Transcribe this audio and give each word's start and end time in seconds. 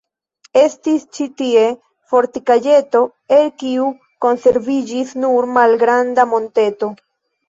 Estis 0.59 1.03
ĉi 1.17 1.25
tie 1.41 1.65
fortikaĵeto, 2.13 3.01
el 3.37 3.45
kiu 3.63 3.89
konserviĝis 4.27 5.13
nur 5.27 5.47
malgranda 5.59 6.27
monteto. 6.33 6.91